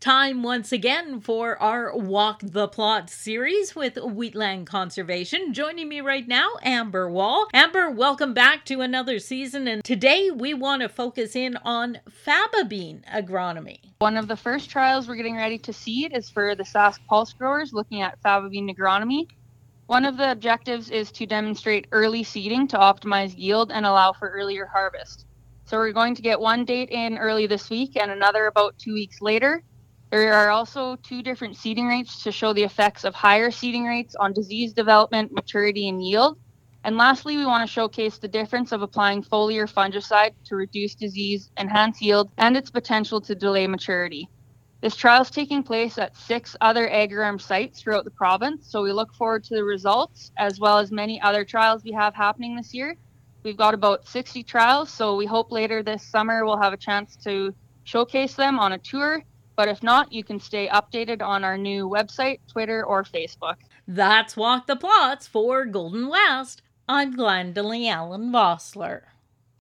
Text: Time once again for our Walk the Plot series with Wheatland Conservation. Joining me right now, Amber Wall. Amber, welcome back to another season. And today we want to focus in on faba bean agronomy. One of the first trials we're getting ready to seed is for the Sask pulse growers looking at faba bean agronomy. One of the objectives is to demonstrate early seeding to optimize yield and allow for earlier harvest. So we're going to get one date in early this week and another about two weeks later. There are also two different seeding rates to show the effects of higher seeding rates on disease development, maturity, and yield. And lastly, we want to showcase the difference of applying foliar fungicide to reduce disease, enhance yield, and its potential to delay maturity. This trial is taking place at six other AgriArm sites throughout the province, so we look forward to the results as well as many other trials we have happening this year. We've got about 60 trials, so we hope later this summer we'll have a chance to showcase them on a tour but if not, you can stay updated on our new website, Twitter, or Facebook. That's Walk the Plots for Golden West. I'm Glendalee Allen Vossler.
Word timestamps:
Time 0.00 0.42
once 0.42 0.72
again 0.72 1.20
for 1.20 1.60
our 1.60 1.94
Walk 1.94 2.40
the 2.42 2.68
Plot 2.68 3.10
series 3.10 3.76
with 3.76 3.96
Wheatland 3.96 4.66
Conservation. 4.66 5.52
Joining 5.52 5.90
me 5.90 6.00
right 6.00 6.26
now, 6.26 6.52
Amber 6.62 7.10
Wall. 7.10 7.48
Amber, 7.52 7.90
welcome 7.90 8.32
back 8.32 8.64
to 8.64 8.80
another 8.80 9.18
season. 9.18 9.68
And 9.68 9.84
today 9.84 10.30
we 10.30 10.54
want 10.54 10.80
to 10.80 10.88
focus 10.88 11.36
in 11.36 11.58
on 11.66 11.98
faba 12.26 12.66
bean 12.66 13.04
agronomy. 13.12 13.80
One 13.98 14.16
of 14.16 14.26
the 14.26 14.38
first 14.38 14.70
trials 14.70 15.06
we're 15.06 15.16
getting 15.16 15.36
ready 15.36 15.58
to 15.58 15.72
seed 15.74 16.16
is 16.16 16.30
for 16.30 16.54
the 16.54 16.64
Sask 16.64 17.00
pulse 17.06 17.34
growers 17.34 17.74
looking 17.74 18.00
at 18.00 18.18
faba 18.22 18.48
bean 18.50 18.74
agronomy. 18.74 19.28
One 19.86 20.06
of 20.06 20.16
the 20.16 20.32
objectives 20.32 20.88
is 20.88 21.12
to 21.12 21.26
demonstrate 21.26 21.88
early 21.92 22.22
seeding 22.22 22.66
to 22.68 22.78
optimize 22.78 23.36
yield 23.36 23.70
and 23.70 23.84
allow 23.84 24.14
for 24.14 24.30
earlier 24.30 24.64
harvest. 24.64 25.26
So 25.66 25.76
we're 25.76 25.92
going 25.92 26.14
to 26.14 26.22
get 26.22 26.40
one 26.40 26.64
date 26.64 26.88
in 26.88 27.18
early 27.18 27.46
this 27.46 27.68
week 27.68 27.96
and 27.96 28.10
another 28.10 28.46
about 28.46 28.78
two 28.78 28.94
weeks 28.94 29.20
later. 29.20 29.62
There 30.10 30.34
are 30.34 30.50
also 30.50 30.96
two 30.96 31.22
different 31.22 31.56
seeding 31.56 31.86
rates 31.86 32.24
to 32.24 32.32
show 32.32 32.52
the 32.52 32.64
effects 32.64 33.04
of 33.04 33.14
higher 33.14 33.52
seeding 33.52 33.84
rates 33.84 34.16
on 34.16 34.32
disease 34.32 34.72
development, 34.72 35.30
maturity, 35.32 35.88
and 35.88 36.04
yield. 36.04 36.36
And 36.82 36.96
lastly, 36.96 37.36
we 37.36 37.46
want 37.46 37.64
to 37.64 37.72
showcase 37.72 38.18
the 38.18 38.26
difference 38.26 38.72
of 38.72 38.82
applying 38.82 39.22
foliar 39.22 39.72
fungicide 39.72 40.32
to 40.46 40.56
reduce 40.56 40.96
disease, 40.96 41.52
enhance 41.56 42.02
yield, 42.02 42.28
and 42.38 42.56
its 42.56 42.70
potential 42.70 43.20
to 43.20 43.36
delay 43.36 43.68
maturity. 43.68 44.28
This 44.80 44.96
trial 44.96 45.22
is 45.22 45.30
taking 45.30 45.62
place 45.62 45.96
at 45.96 46.16
six 46.16 46.56
other 46.60 46.88
AgriArm 46.88 47.40
sites 47.40 47.80
throughout 47.80 48.04
the 48.04 48.10
province, 48.10 48.66
so 48.66 48.82
we 48.82 48.92
look 48.92 49.14
forward 49.14 49.44
to 49.44 49.54
the 49.54 49.62
results 49.62 50.32
as 50.38 50.58
well 50.58 50.78
as 50.78 50.90
many 50.90 51.20
other 51.20 51.44
trials 51.44 51.84
we 51.84 51.92
have 51.92 52.16
happening 52.16 52.56
this 52.56 52.74
year. 52.74 52.96
We've 53.44 53.56
got 53.56 53.74
about 53.74 54.08
60 54.08 54.42
trials, 54.42 54.90
so 54.90 55.14
we 55.14 55.26
hope 55.26 55.52
later 55.52 55.84
this 55.84 56.02
summer 56.02 56.44
we'll 56.44 56.60
have 56.60 56.72
a 56.72 56.78
chance 56.78 57.14
to 57.24 57.54
showcase 57.84 58.34
them 58.34 58.58
on 58.58 58.72
a 58.72 58.78
tour 58.78 59.22
but 59.60 59.68
if 59.68 59.82
not, 59.82 60.10
you 60.10 60.24
can 60.24 60.40
stay 60.40 60.68
updated 60.68 61.20
on 61.20 61.44
our 61.44 61.58
new 61.58 61.86
website, 61.86 62.40
Twitter, 62.50 62.82
or 62.82 63.04
Facebook. 63.04 63.56
That's 63.86 64.34
Walk 64.34 64.66
the 64.66 64.74
Plots 64.74 65.26
for 65.26 65.66
Golden 65.66 66.08
West. 66.08 66.62
I'm 66.88 67.14
Glendalee 67.14 67.86
Allen 67.86 68.32
Vossler. 68.32 69.02